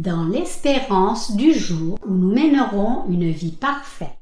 [0.00, 4.16] dans l'espérance du jour où nous mènerons une vie parfaite.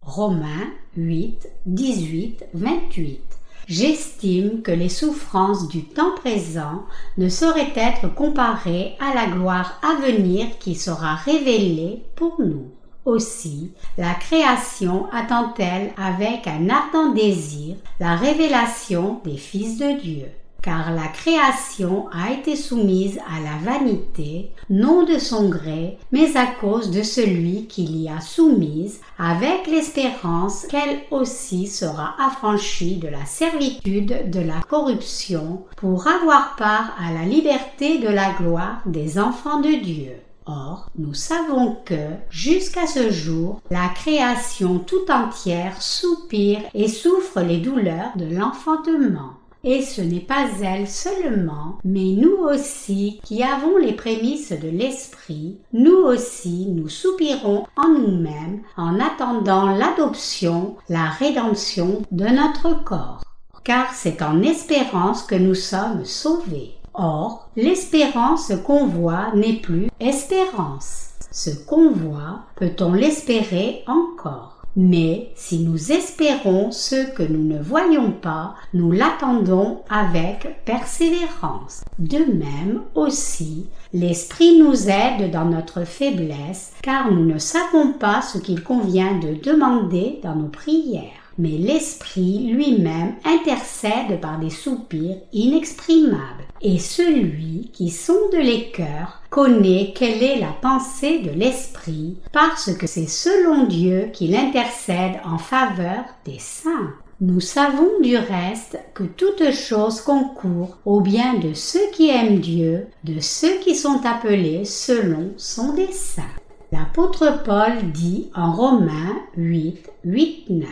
[0.00, 3.20] Romains 8, 18, 28
[3.66, 6.86] J'estime que les souffrances du temps présent
[7.18, 12.70] ne sauraient être comparées à la gloire à venir qui sera révélée pour nous.
[13.04, 20.28] Aussi, la création attend-elle avec un ardent désir la révélation des fils de Dieu
[20.62, 26.46] car la création a été soumise à la vanité, non de son gré, mais à
[26.46, 33.24] cause de celui qui l'y a soumise, avec l'espérance qu'elle aussi sera affranchie de la
[33.24, 39.60] servitude de la corruption, pour avoir part à la liberté de la gloire des enfants
[39.60, 40.12] de Dieu.
[40.50, 47.58] Or, nous savons que, jusqu'à ce jour, la création tout entière soupire et souffre les
[47.58, 49.37] douleurs de l'enfantement.
[49.64, 55.58] Et ce n'est pas elle seulement, mais nous aussi qui avons les prémices de l'Esprit,
[55.72, 63.22] nous aussi nous soupirons en nous-mêmes en attendant l'adoption, la rédemption de notre corps.
[63.64, 66.74] Car c'est en espérance que nous sommes sauvés.
[66.94, 71.10] Or, l'espérance qu'on voit n'est plus espérance.
[71.30, 74.57] Ce qu'on voit, peut-on l'espérer encore?
[74.76, 81.84] Mais si nous espérons ce que nous ne voyons pas, nous l'attendons avec persévérance.
[81.98, 88.38] De même aussi, l'Esprit nous aide dans notre faiblesse, car nous ne savons pas ce
[88.38, 96.44] qu'il convient de demander dans nos prières mais l'Esprit lui-même intercède par des soupirs inexprimables.
[96.60, 102.88] Et celui qui sonde les cœurs connaît quelle est la pensée de l'Esprit, parce que
[102.88, 106.92] c'est selon Dieu qu'il intercède en faveur des saints.
[107.20, 112.86] Nous savons du reste que toute chose concourt au bien de ceux qui aiment Dieu,
[113.04, 116.22] de ceux qui sont appelés selon son dessein.
[116.70, 120.68] L'apôtre Paul dit en Romains 8, 8, 9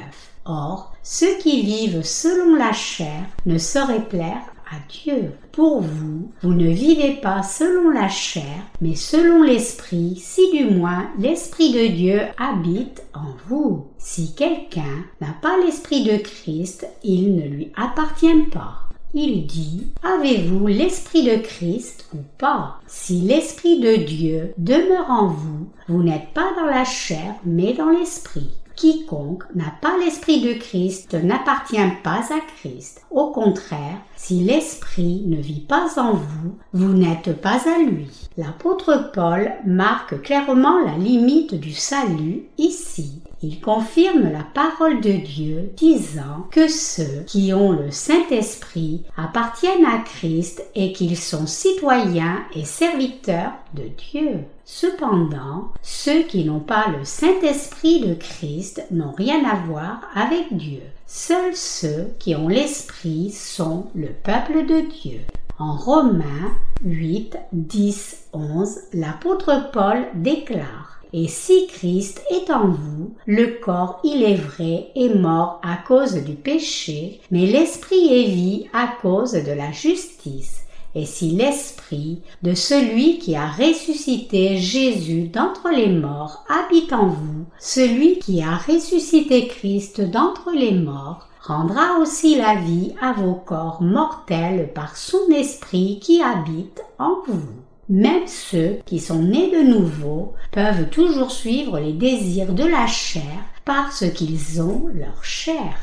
[0.48, 5.32] Or, ceux qui vivent selon la chair ne sauraient plaire à Dieu.
[5.52, 11.08] Pour vous, vous ne vivez pas selon la chair, mais selon l'Esprit, si du moins
[11.18, 13.86] l'Esprit de Dieu habite en vous.
[13.98, 18.80] Si quelqu'un n'a pas l'Esprit de Christ, il ne lui appartient pas.
[19.14, 22.80] Il dit, avez-vous l'Esprit de Christ ou pas?
[22.86, 27.90] Si l'Esprit de Dieu demeure en vous, vous n'êtes pas dans la chair, mais dans
[27.90, 28.50] l'Esprit.
[28.76, 33.02] Quiconque n'a pas l'Esprit de Christ n'appartient pas à Christ.
[33.10, 38.28] Au contraire, si l'Esprit ne vit pas en vous, vous n'êtes pas à lui.
[38.36, 43.22] L'apôtre Paul marque clairement la limite du salut ici.
[43.42, 49.98] Il confirme la parole de Dieu disant que ceux qui ont le Saint-Esprit appartiennent à
[49.98, 54.44] Christ et qu'ils sont citoyens et serviteurs de Dieu.
[54.64, 60.80] Cependant, ceux qui n'ont pas le Saint-Esprit de Christ n'ont rien à voir avec Dieu.
[61.06, 65.20] Seuls ceux qui ont l'Esprit sont le peuple de Dieu.
[65.58, 66.52] En Romains
[66.84, 74.22] 8, 10, 11, l'apôtre Paul déclare et si Christ est en vous, le corps, il
[74.22, 79.52] est vrai, est mort à cause du péché, mais l'esprit est vie à cause de
[79.52, 80.66] la justice
[80.96, 87.44] et si l'Esprit de celui qui a ressuscité Jésus d'entre les morts habite en vous,
[87.60, 93.82] celui qui a ressuscité Christ d'entre les morts rendra aussi la vie à vos corps
[93.82, 97.65] mortels par son Esprit qui habite en vous.
[97.88, 103.22] Même ceux qui sont nés de nouveau peuvent toujours suivre les désirs de la chair
[103.64, 105.74] parce qu'ils ont leur chair.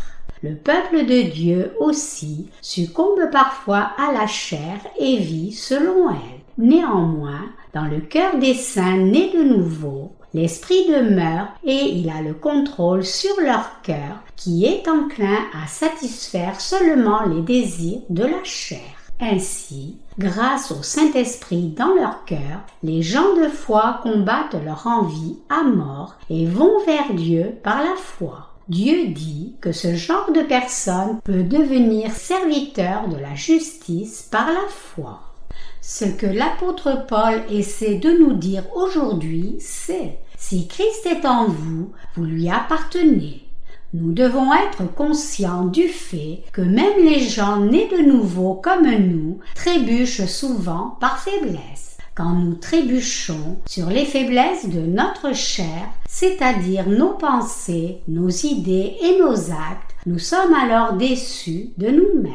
[0.42, 6.42] Le peuple de Dieu aussi succombe parfois à la chair et vit selon elle.
[6.58, 12.34] Néanmoins, dans le cœur des saints nés de nouveau, l'Esprit demeure et il a le
[12.34, 19.03] contrôle sur leur cœur qui est enclin à satisfaire seulement les désirs de la chair.
[19.26, 25.64] Ainsi, grâce au Saint-Esprit dans leur cœur, les gens de foi combattent leur envie à
[25.64, 28.50] mort et vont vers Dieu par la foi.
[28.68, 34.68] Dieu dit que ce genre de personne peut devenir serviteur de la justice par la
[34.68, 35.22] foi.
[35.80, 41.94] Ce que l'apôtre Paul essaie de nous dire aujourd'hui, c'est si Christ est en vous,
[42.16, 43.43] vous lui appartenez.
[43.94, 49.38] Nous devons être conscients du fait que même les gens nés de nouveau comme nous
[49.54, 57.14] trébuchent souvent par faiblesse quand nous trébuchons sur les faiblesses de notre chair, c'est-à-dire nos
[57.14, 62.34] pensées, nos idées et nos actes, nous sommes alors déçus de nous-mêmes.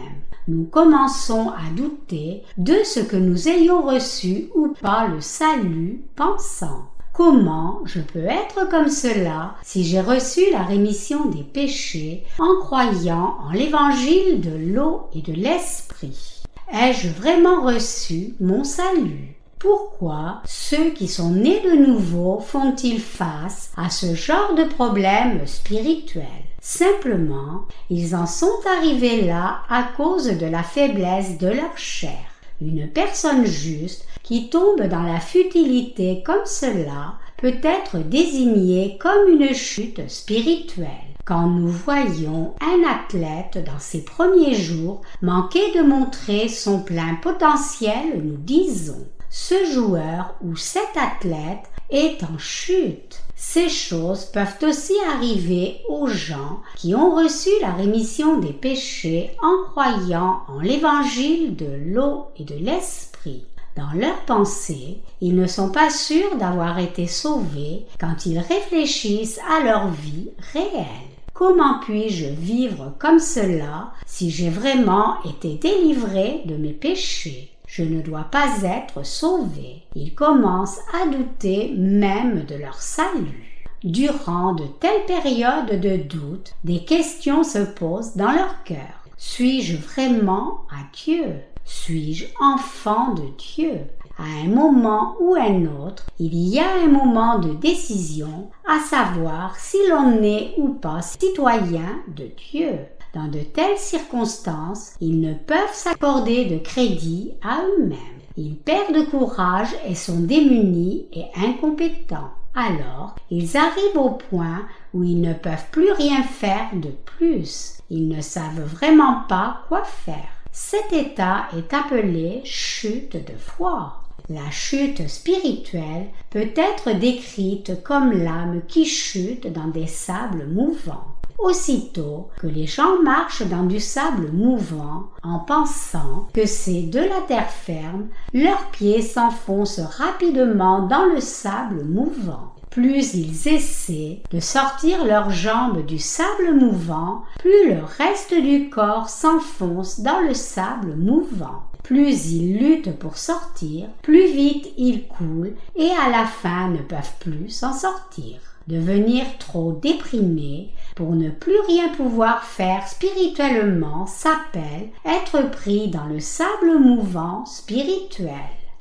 [0.49, 6.89] nous commençons à douter de ce que nous ayons reçu ou pas le salut pensant.
[7.19, 13.39] Comment je peux être comme cela si j'ai reçu la rémission des péchés en croyant
[13.45, 16.45] en l'évangile de l'eau et de l'esprit?
[16.73, 19.35] Ai-je vraiment reçu mon salut?
[19.59, 26.25] Pourquoi ceux qui sont nés de nouveau font-ils face à ce genre de problème spirituel?
[26.61, 32.28] Simplement, ils en sont arrivés là à cause de la faiblesse de leur chair.
[32.61, 39.55] Une personne juste qui tombe dans la futilité comme cela peut être désignée comme une
[39.55, 40.89] chute spirituelle.
[41.25, 48.23] Quand nous voyons un athlète dans ses premiers jours manquer de montrer son plein potentiel,
[48.25, 53.23] nous disons ce joueur ou cet athlète est en chute.
[53.41, 59.71] Ces choses peuvent aussi arriver aux gens qui ont reçu la rémission des péchés en
[59.71, 63.45] croyant en l'évangile de l'eau et de l'esprit.
[63.77, 69.63] Dans leurs pensées, ils ne sont pas sûrs d'avoir été sauvés quand ils réfléchissent à
[69.63, 70.85] leur vie réelle.
[71.33, 77.53] Comment puis-je vivre comme cela si j'ai vraiment été délivré de mes péchés?
[77.79, 79.85] Je ne dois pas être sauvé.
[79.95, 83.63] Ils commencent à douter même de leur salut.
[83.85, 89.05] Durant de telles périodes de doute, des questions se posent dans leur cœur.
[89.17, 91.37] Suis-je vraiment à Dieu?
[91.65, 93.75] Suis-je enfant de Dieu?
[94.19, 99.55] À un moment ou un autre, il y a un moment de décision, à savoir
[99.57, 102.81] si l'on est ou pas citoyen de Dieu.
[103.15, 107.99] Dans de telles circonstances, ils ne peuvent s'accorder de crédit à eux-mêmes.
[108.37, 112.31] Ils perdent courage et sont démunis et incompétents.
[112.55, 114.63] Alors, ils arrivent au point
[114.93, 117.79] où ils ne peuvent plus rien faire de plus.
[117.91, 120.29] Ils ne savent vraiment pas quoi faire.
[120.53, 124.03] Cet état est appelé chute de foi.
[124.29, 131.18] La chute spirituelle peut être décrite comme l'âme qui chute dans des sables mouvants.
[131.39, 137.21] Aussitôt que les gens marchent dans du sable mouvant, en pensant que c'est de la
[137.29, 142.55] terre ferme, leurs pieds s'enfoncent rapidement dans le sable mouvant.
[142.71, 149.09] Plus ils essaient de sortir leurs jambes du sable mouvant, plus le reste du corps
[149.09, 151.63] s'enfonce dans le sable mouvant.
[151.83, 157.15] Plus ils luttent pour sortir, plus vite ils coulent et à la fin ne peuvent
[157.21, 158.41] plus s'en sortir.
[158.69, 166.21] Devenir trop déprimé pour ne plus rien pouvoir faire spirituellement s'appelle être pris dans le
[166.21, 168.35] sable mouvant spirituel.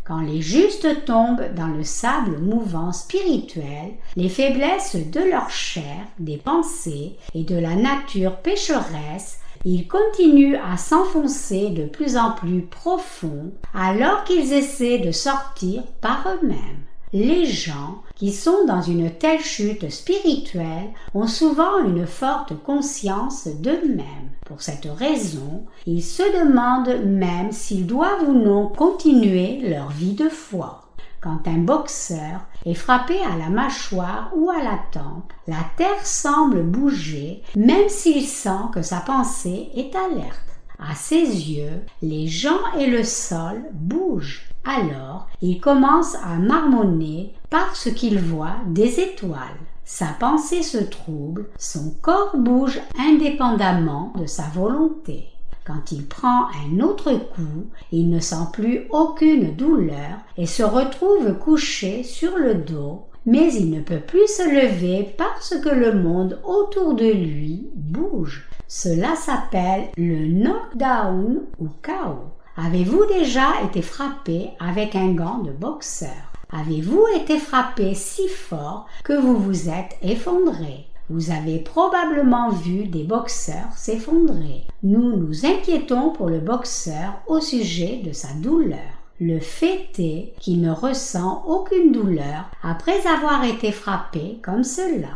[0.05, 6.35] Quand les justes tombent dans le sable mouvant spirituel, les faiblesses de leur chair, des
[6.35, 13.51] pensées et de la nature pécheresse ils continuent à s'enfoncer de plus en plus profond
[13.73, 16.83] alors qu'ils essaient de sortir par eux-mêmes.
[17.13, 24.31] Les gens qui sont dans une telle chute spirituelle ont souvent une forte conscience d'eux-mêmes.
[24.45, 30.27] Pour cette raison, ils se demandent même s'ils doivent ou non continuer leur vie de
[30.27, 30.83] foi.
[31.21, 36.61] Quand un boxeur est frappé à la mâchoire ou à la tempe, la terre semble
[36.61, 40.41] bouger même s'il sent que sa pensée est alerte.
[40.77, 44.47] À ses yeux, les gens et le sol bougent.
[44.67, 49.39] Alors, il commence à marmonner parce qu'il voit des étoiles.
[49.85, 55.29] Sa pensée se trouble, son corps bouge indépendamment de sa volonté.
[55.65, 61.37] Quand il prend un autre coup, il ne sent plus aucune douleur et se retrouve
[61.39, 66.41] couché sur le dos, mais il ne peut plus se lever parce que le monde
[66.43, 68.49] autour de lui bouge.
[68.67, 72.33] Cela s'appelle le knockdown ou chaos.
[72.59, 76.09] Avez-vous déjà été frappé avec un gant de boxeur?
[76.51, 80.87] Avez-vous été frappé si fort que vous vous êtes effondré?
[81.11, 84.63] Vous avez probablement vu des boxeurs s'effondrer.
[84.81, 88.79] Nous nous inquiétons pour le boxeur au sujet de sa douleur.
[89.19, 95.09] Le fait est qu'il ne ressent aucune douleur après avoir été frappé comme cela.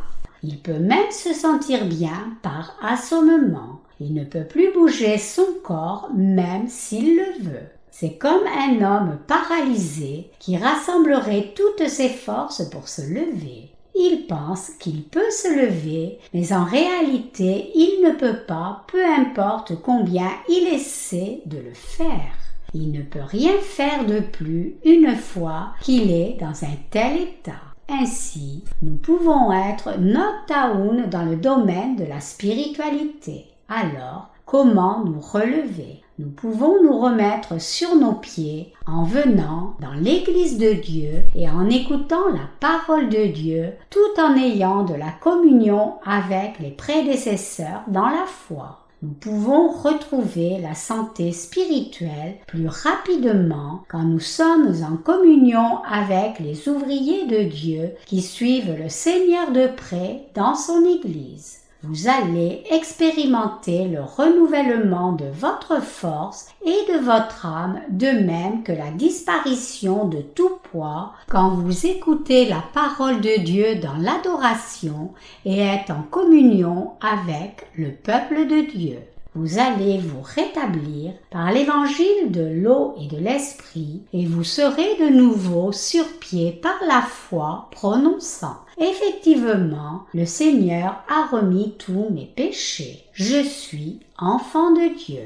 [0.43, 3.81] Il peut même se sentir bien par assommement.
[4.03, 7.67] Il ne peut plus bouger son corps même s'il le veut.
[7.91, 13.69] C'est comme un homme paralysé qui rassemblerait toutes ses forces pour se lever.
[13.93, 19.79] Il pense qu'il peut se lever, mais en réalité il ne peut pas, peu importe
[19.83, 22.33] combien il essaie de le faire.
[22.73, 27.51] Il ne peut rien faire de plus une fois qu'il est dans un tel état.
[27.87, 33.50] Ainsi, nous pouvons être knockdown dans le domaine de la spiritualité.
[33.73, 36.01] Alors, comment nous relever?
[36.19, 41.69] Nous pouvons nous remettre sur nos pieds en venant dans l'Église de Dieu et en
[41.69, 48.09] écoutant la parole de Dieu tout en ayant de la communion avec les prédécesseurs dans
[48.09, 48.79] la foi.
[49.03, 56.67] Nous pouvons retrouver la santé spirituelle plus rapidement quand nous sommes en communion avec les
[56.67, 63.87] ouvriers de Dieu qui suivent le Seigneur de près dans son Église vous allez expérimenter
[63.87, 70.21] le renouvellement de votre force et de votre âme, de même que la disparition de
[70.21, 71.13] tout poids.
[71.27, 75.11] Quand vous écoutez la parole de Dieu dans l'adoration
[75.45, 78.99] et êtes en communion avec le peuple de Dieu
[79.33, 85.07] vous allez vous rétablir par l'évangile de l'eau et de l'esprit, et vous serez de
[85.07, 93.03] nouveau sur pied par la foi, prononçant Effectivement, le Seigneur a remis tous mes péchés.
[93.13, 95.21] Je suis enfant de Dieu.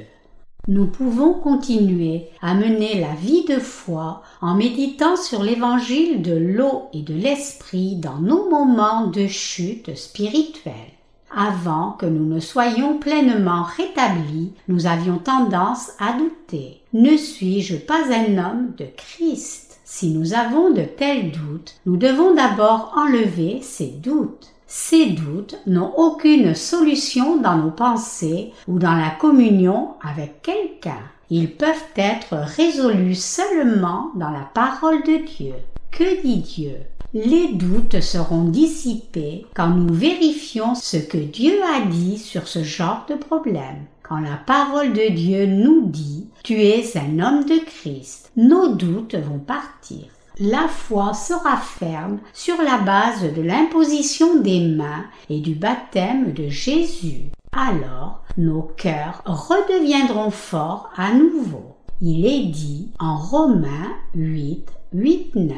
[0.67, 6.89] Nous pouvons continuer à mener la vie de foi en méditant sur l'évangile de l'eau
[6.91, 10.73] et de l'esprit dans nos moments de chute spirituelle.
[11.33, 16.81] Avant que nous ne soyons pleinement rétablis, nous avions tendance à douter.
[16.91, 19.64] Ne suis-je pas un homme de Christ?
[19.87, 24.47] Si nous avons de tels doutes, nous devons d'abord enlever ces doutes.
[24.65, 30.97] Ces doutes n'ont aucune solution dans nos pensées ou dans la communion avec quelqu'un.
[31.29, 35.53] Ils peuvent être résolus seulement dans la parole de Dieu.
[35.91, 36.77] Que dit Dieu?
[37.15, 43.05] Les doutes seront dissipés quand nous vérifions ce que Dieu a dit sur ce genre
[43.09, 43.85] de problème.
[44.03, 49.15] Quand la parole de Dieu nous dit Tu es un homme de Christ, nos doutes
[49.15, 50.03] vont partir.
[50.39, 56.49] La foi sera ferme sur la base de l'imposition des mains et du baptême de
[56.49, 57.31] Jésus.
[57.53, 61.77] Alors nos cœurs redeviendront forts à nouveau.
[62.01, 65.55] Il est dit en Romains 8, 8, 9.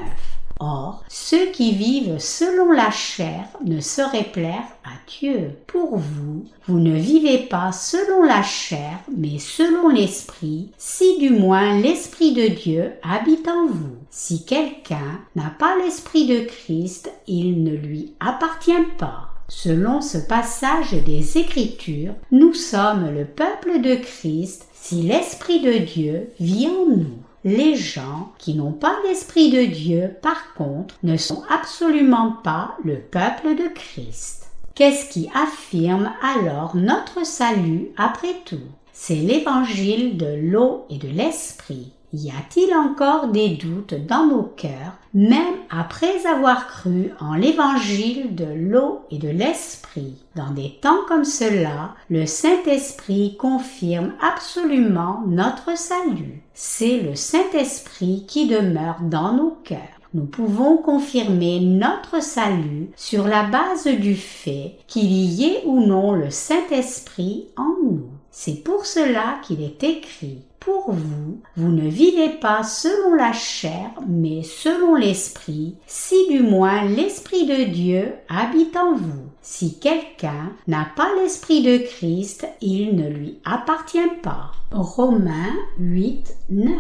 [0.60, 5.52] Or, ceux qui vivent selon la chair ne sauraient plaire à Dieu.
[5.68, 11.80] Pour vous, vous ne vivez pas selon la chair, mais selon l'Esprit, si du moins
[11.80, 13.98] l'Esprit de Dieu habite en vous.
[14.10, 19.30] Si quelqu'un n'a pas l'Esprit de Christ, il ne lui appartient pas.
[19.50, 26.30] Selon ce passage des Écritures, nous sommes le peuple de Christ si l'Esprit de Dieu
[26.40, 27.18] vit en nous.
[27.44, 33.00] Les gens qui n'ont pas l'Esprit de Dieu, par contre, ne sont absolument pas le
[33.00, 34.52] peuple de Christ.
[34.76, 38.68] Qu'est-ce qui affirme alors notre salut après tout?
[38.92, 41.92] C'est l'évangile de l'eau et de l'Esprit.
[42.14, 48.46] Y a-t-il encore des doutes dans nos cœurs, même après avoir cru en l'évangile de
[48.46, 50.16] l'eau et de l'esprit?
[50.34, 56.42] Dans des temps comme cela, le Saint-Esprit confirme absolument notre salut.
[56.54, 59.80] C'est le Saint-Esprit qui demeure dans nos cœurs.
[60.14, 66.14] Nous pouvons confirmer notre salut sur la base du fait qu'il y ait ou non
[66.14, 68.08] le Saint-Esprit en nous.
[68.40, 73.90] C'est pour cela qu'il est écrit pour vous, vous ne vivez pas selon la chair,
[74.08, 79.24] mais selon l'Esprit, si du moins l'Esprit de Dieu habite en vous.
[79.42, 84.52] Si quelqu'un n'a pas l'Esprit de Christ, il ne lui appartient pas.
[84.72, 86.74] Romains 8, 9.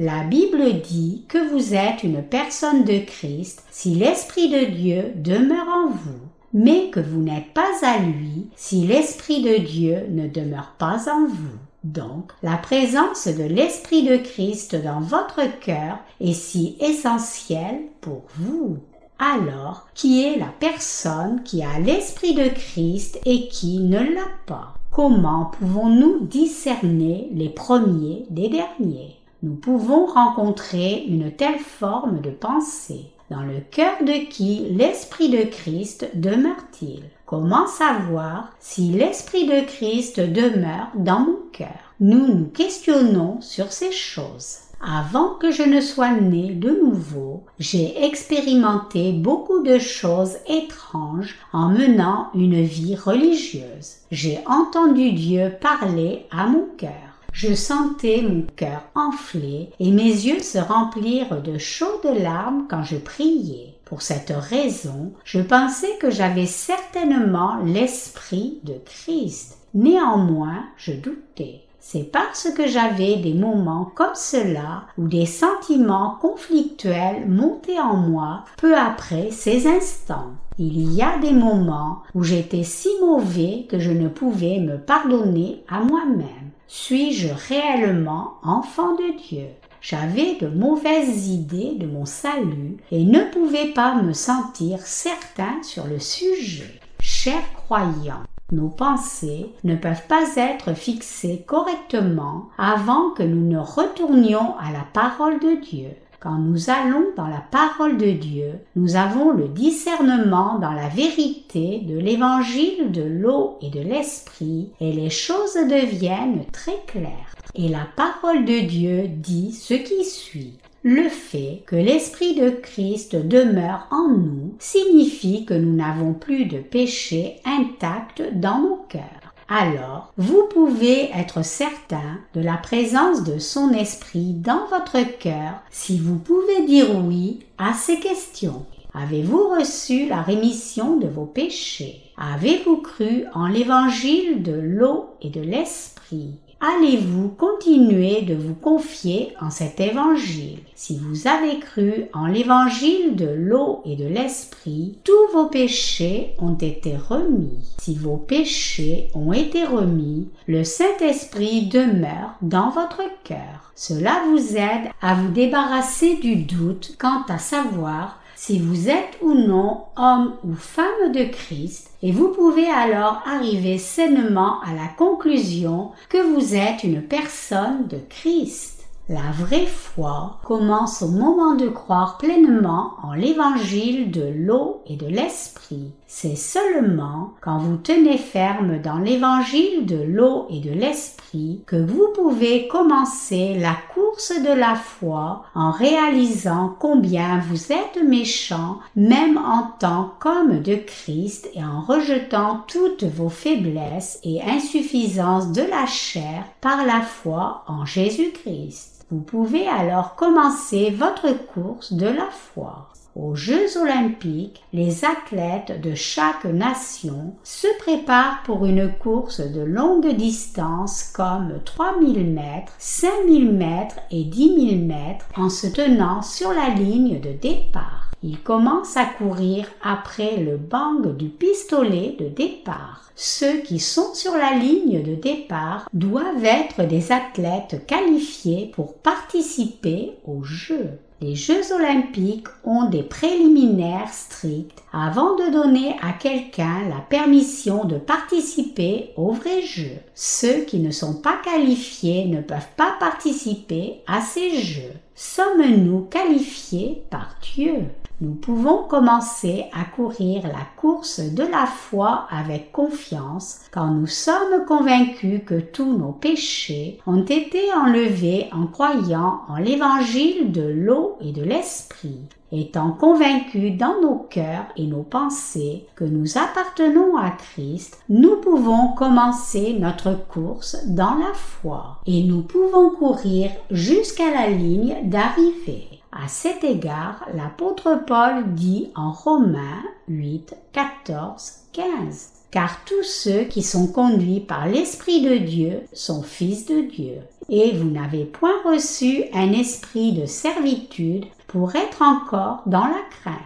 [0.00, 5.68] La Bible dit que vous êtes une personne de Christ si l'Esprit de Dieu demeure
[5.68, 10.74] en vous mais que vous n'êtes pas à lui si l'Esprit de Dieu ne demeure
[10.78, 11.58] pas en vous.
[11.84, 18.78] Donc, la présence de l'Esprit de Christ dans votre cœur est si essentielle pour vous.
[19.18, 24.74] Alors, qui est la personne qui a l'Esprit de Christ et qui ne l'a pas?
[24.90, 29.16] Comment pouvons-nous discerner les premiers des derniers?
[29.42, 33.04] Nous pouvons rencontrer une telle forme de pensée.
[33.28, 37.02] Dans le cœur de qui l'Esprit de Christ demeure-t-il?
[37.24, 41.92] Comment savoir si l'Esprit de Christ demeure dans mon cœur?
[41.98, 44.58] Nous nous questionnons sur ces choses.
[44.80, 51.70] Avant que je ne sois né de nouveau, j'ai expérimenté beaucoup de choses étranges en
[51.70, 53.96] menant une vie religieuse.
[54.12, 57.05] J'ai entendu Dieu parler à mon cœur.
[57.36, 62.96] Je sentais mon cœur enflé et mes yeux se remplir de chaudes larmes quand je
[62.96, 63.74] priais.
[63.84, 69.58] Pour cette raison, je pensais que j'avais certainement l'esprit de Christ.
[69.74, 71.60] Néanmoins, je doutais.
[71.78, 78.46] C'est parce que j'avais des moments comme cela où des sentiments conflictuels montaient en moi
[78.56, 80.32] peu après ces instants.
[80.58, 85.62] Il y a des moments où j'étais si mauvais que je ne pouvais me pardonner
[85.68, 86.45] à moi-même.
[86.68, 89.46] Suis-je réellement enfant de Dieu?
[89.80, 95.86] J'avais de mauvaises idées de mon salut et ne pouvais pas me sentir certain sur
[95.86, 96.80] le sujet.
[97.00, 104.56] Chers croyants, nos pensées ne peuvent pas être fixées correctement avant que nous ne retournions
[104.58, 105.90] à la parole de Dieu.
[106.34, 111.98] Nous allons dans la parole de Dieu, nous avons le discernement dans la vérité de
[111.98, 117.34] l'évangile de l'eau et de l'esprit et les choses deviennent très claires.
[117.54, 120.58] Et la parole de Dieu dit ce qui suit.
[120.82, 126.58] Le fait que l'Esprit de Christ demeure en nous signifie que nous n'avons plus de
[126.58, 129.15] péché intact dans nos cœurs.
[129.48, 136.00] Alors, vous pouvez être certain de la présence de son esprit dans votre cœur si
[136.00, 138.66] vous pouvez dire oui à ces questions.
[138.92, 142.02] Avez-vous reçu la rémission de vos péchés?
[142.16, 146.38] Avez-vous cru en l'évangile de l'eau et de l'esprit?
[146.60, 150.58] Allez-vous continuer de vous confier en cet évangile?
[150.74, 156.54] Si vous avez cru en l'évangile de l'eau et de l'esprit, tous vos péchés ont
[156.54, 157.74] été remis.
[157.78, 163.72] Si vos péchés ont été remis, le Saint-Esprit demeure dans votre cœur.
[163.74, 169.34] Cela vous aide à vous débarrasser du doute quant à savoir si vous êtes ou
[169.34, 175.90] non homme ou femme de Christ et vous pouvez alors arriver sainement à la conclusion
[176.10, 178.84] que vous êtes une personne de Christ.
[179.08, 185.06] La vraie foi commence au moment de croire pleinement en l'évangile de l'eau et de
[185.06, 185.92] l'esprit.
[186.08, 192.08] C'est seulement quand vous tenez ferme dans l'évangile de l'eau et de l'esprit que vous
[192.14, 199.72] pouvez commencer la course de la foi en réalisant combien vous êtes méchant même en
[199.80, 206.44] tant qu'homme de Christ et en rejetant toutes vos faiblesses et insuffisances de la chair
[206.60, 209.04] par la foi en Jésus-Christ.
[209.10, 212.88] Vous pouvez alors commencer votre course de la foi.
[213.18, 220.14] Aux Jeux olympiques, les athlètes de chaque nation se préparent pour une course de longue
[220.16, 226.68] distance comme 3000 mètres, 5000 mètres et 10 000 mètres en se tenant sur la
[226.68, 228.10] ligne de départ.
[228.22, 233.10] Ils commencent à courir après le bang du pistolet de départ.
[233.14, 240.18] Ceux qui sont sur la ligne de départ doivent être des athlètes qualifiés pour participer
[240.26, 240.98] aux Jeux.
[241.22, 247.96] Les Jeux olympiques ont des préliminaires stricts avant de donner à quelqu'un la permission de
[247.96, 249.98] participer aux vrais Jeux.
[250.14, 254.92] Ceux qui ne sont pas qualifiés ne peuvent pas participer à ces Jeux.
[255.14, 257.86] Sommes-nous qualifiés par Dieu?
[258.20, 264.64] Nous pouvons commencer à courir la course de la foi avec confiance quand nous sommes
[264.66, 271.32] convaincus que tous nos péchés ont été enlevés en croyant en l'évangile de l'eau et
[271.32, 272.20] de l'esprit.
[272.52, 278.92] Étant convaincus dans nos cœurs et nos pensées que nous appartenons à Christ, nous pouvons
[278.96, 285.95] commencer notre course dans la foi et nous pouvons courir jusqu'à la ligne d'arrivée.
[286.22, 293.62] À cet égard, l'apôtre Paul dit en Romains 8, 14, 15 car tous ceux qui
[293.62, 297.18] sont conduits par l'Esprit de Dieu sont fils de Dieu.
[297.50, 303.36] Et vous n'avez point reçu un esprit de servitude pour être encore dans la crainte,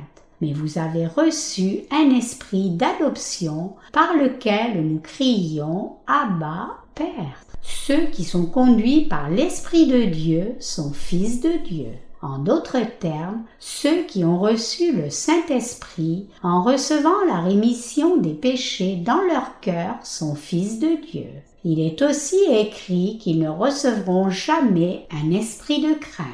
[0.40, 7.44] mais vous avez reçu un esprit d'adoption par lequel nous crions Abba, Père.
[7.62, 11.88] Ceux qui sont conduits par l'Esprit de Dieu sont fils de Dieu.
[12.22, 18.96] En d'autres termes, ceux qui ont reçu le Saint-Esprit en recevant la rémission des péchés
[18.96, 21.30] dans leur cœur sont fils de Dieu.
[21.64, 26.26] Il est aussi écrit qu'ils ne recevront jamais un esprit de crainte.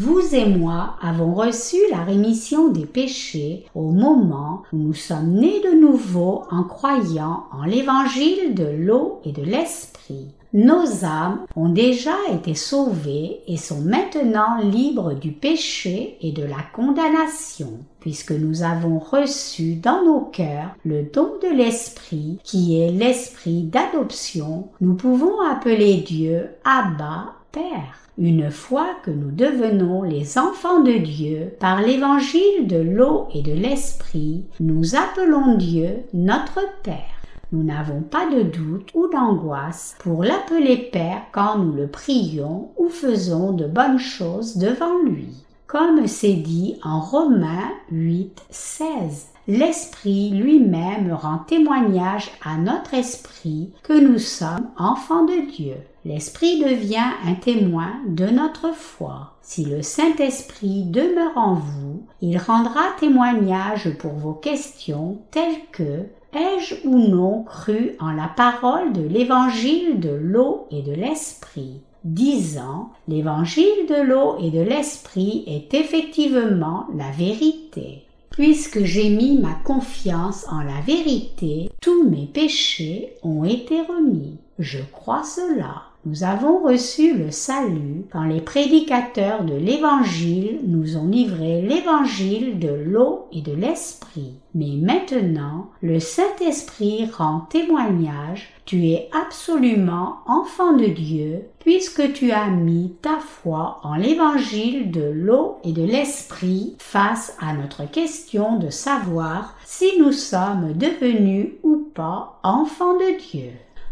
[0.00, 5.60] Vous et moi avons reçu la rémission des péchés au moment où nous sommes nés
[5.60, 10.28] de nouveau en croyant en l'évangile de l'eau et de l'esprit.
[10.52, 16.62] Nos âmes ont déjà été sauvées et sont maintenant libres du péché et de la
[16.72, 23.64] condamnation, puisque nous avons reçu dans nos cœurs le don de l'Esprit, qui est l'Esprit
[23.64, 24.68] d'adoption.
[24.80, 28.07] Nous pouvons appeler Dieu Abba, Père.
[28.20, 33.52] Une fois que nous devenons les enfants de Dieu par l'évangile de l'eau et de
[33.52, 37.22] l'Esprit, nous appelons Dieu notre Père.
[37.52, 42.88] Nous n'avons pas de doute ou d'angoisse pour l'appeler Père quand nous le prions ou
[42.88, 45.28] faisons de bonnes choses devant lui.
[45.68, 49.28] Comme c'est dit en Romains 8, 16.
[49.46, 55.76] L'Esprit lui-même rend témoignage à notre esprit que nous sommes enfants de Dieu.
[56.08, 59.34] l'Esprit devient un témoin de notre foi.
[59.42, 66.76] Si le Saint-Esprit demeure en vous, il rendra témoignage pour vos questions telles que Ai-je
[66.86, 71.82] ou non cru en la parole de l'évangile de l'eau et de l'esprit?
[72.04, 78.04] Disant L'évangile de l'eau et de l'esprit est effectivement la vérité.
[78.30, 84.38] Puisque j'ai mis ma confiance en la vérité, tous mes péchés ont été remis.
[84.58, 85.87] Je crois cela.
[86.06, 92.68] Nous avons reçu le salut quand les prédicateurs de l'Évangile nous ont livré l'Évangile de
[92.68, 94.34] l'eau et de l'Esprit.
[94.54, 102.48] Mais maintenant, le Saint-Esprit rend témoignage, tu es absolument enfant de Dieu, puisque tu as
[102.48, 108.70] mis ta foi en l'Évangile de l'eau et de l'Esprit face à notre question de
[108.70, 113.50] savoir si nous sommes devenus ou pas enfants de Dieu.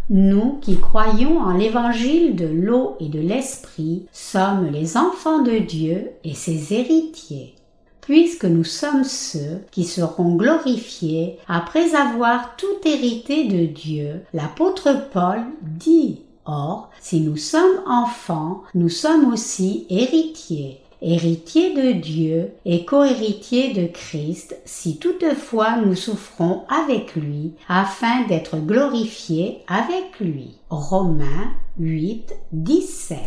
[0.08, 6.12] Nous qui croyons en l'évangile de l'eau et de l'esprit sommes les enfants de Dieu
[6.22, 7.56] et ses héritiers.
[8.02, 15.40] Puisque nous sommes ceux qui seront glorifiés après avoir tout hérité de Dieu, l'apôtre Paul
[15.62, 23.72] dit Or, si nous sommes enfants, nous sommes aussi héritiers héritier de Dieu et cohéritier
[23.72, 30.56] de Christ, si toutefois nous souffrons avec lui, afin d'être glorifiés avec lui.
[30.70, 33.18] Romains 8, 17.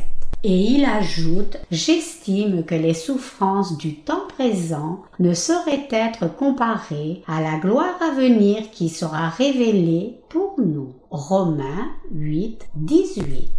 [0.44, 7.42] Et il ajoute J'estime que les souffrances du temps présent ne sauraient être comparées à
[7.42, 10.94] la gloire à venir qui sera révélée pour nous.
[11.12, 13.52] Romains 8, 18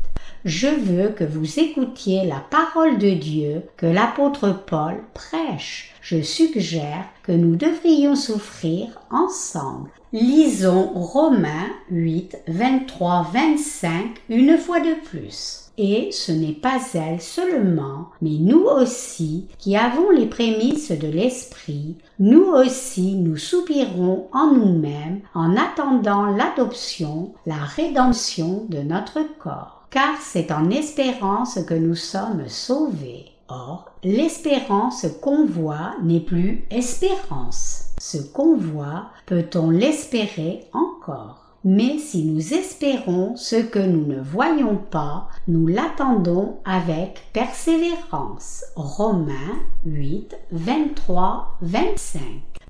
[0.44, 5.94] je veux que vous écoutiez la parole de Dieu que l'apôtre Paul prêche.
[6.00, 9.90] Je suggère que nous devrions souffrir ensemble.
[10.12, 15.70] Lisons Romains 8, 23, 25 une fois de plus.
[15.76, 21.96] Et ce n'est pas elle seulement, mais nous aussi, qui avons les prémices de l'Esprit,
[22.18, 30.16] nous aussi nous soupirons en nous-mêmes en attendant l'adoption, la rédemption de notre corps car
[30.20, 33.26] c'est en espérance que nous sommes sauvés.
[33.48, 37.86] Or, l'espérance qu'on voit n'est plus espérance.
[37.98, 41.40] Ce qu'on voit, peut-on l'espérer encore?
[41.64, 48.64] Mais si nous espérons ce que nous ne voyons pas, nous l'attendons avec persévérance.
[48.76, 52.22] Romains 8, 23, 25.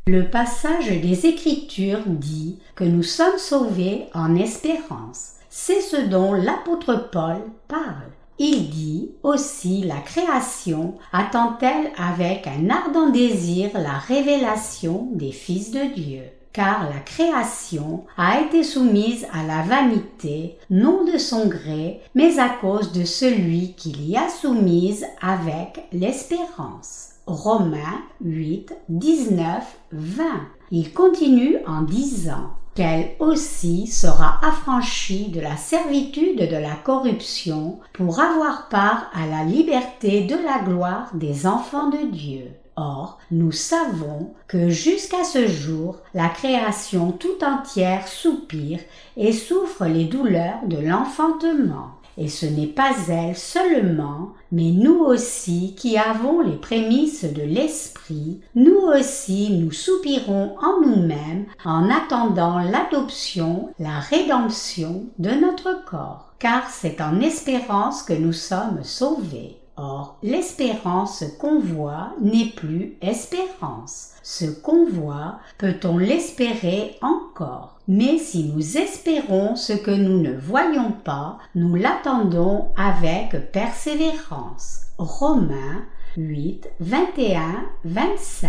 [0.08, 5.34] Le passage des Écritures dit que nous sommes sauvés en espérance.
[5.52, 8.12] C'est ce dont l'apôtre Paul parle.
[8.38, 15.92] Il dit aussi la création attend-elle avec un ardent désir la révélation des fils de
[15.92, 16.22] Dieu?
[16.52, 22.48] Car la création a été soumise à la vanité, non de son gré, mais à
[22.48, 27.08] cause de celui qui l'y a soumise avec l'espérance.
[27.26, 30.24] Romains 8, 19, 20.
[30.70, 38.20] Il continue en disant qu'elle aussi sera affranchie de la servitude de la corruption pour
[38.20, 42.50] avoir part à la liberté de la gloire des enfants de Dieu.
[42.76, 48.80] Or, nous savons que jusqu'à ce jour, la création tout entière soupire
[49.16, 51.99] et souffre les douleurs de l'enfantement.
[52.20, 58.40] Et ce n'est pas elle seulement, mais nous aussi qui avons les prémices de l'Esprit,
[58.54, 66.68] nous aussi nous soupirons en nous-mêmes en attendant l'adoption, la rédemption de notre corps, car
[66.68, 69.56] c'est en espérance que nous sommes sauvés.
[69.78, 74.10] Or, l'espérance qu'on voit n'est plus espérance.
[74.22, 77.79] Ce qu'on voit, peut-on l'espérer encore?
[77.92, 84.82] Mais si nous espérons ce que nous ne voyons pas, nous l'attendons avec persévérance.
[84.96, 85.82] Romains
[86.16, 88.48] 8, 21, 25.